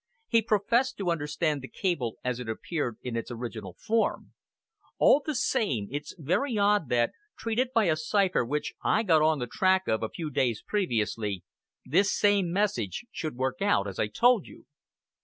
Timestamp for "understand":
1.11-1.61